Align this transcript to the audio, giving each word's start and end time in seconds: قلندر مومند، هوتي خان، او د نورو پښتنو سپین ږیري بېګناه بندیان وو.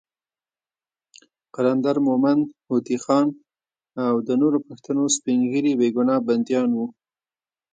قلندر 1.55 1.97
مومند، 2.07 2.43
هوتي 2.69 2.97
خان، 3.03 3.27
او 4.07 4.15
د 4.27 4.29
نورو 4.41 4.57
پښتنو 4.67 5.03
سپین 5.15 5.39
ږیري 5.51 5.73
بېګناه 5.79 6.17
بندیان 6.27 6.69
وو. 6.73 6.87